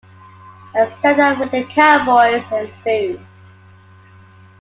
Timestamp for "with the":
1.39-1.63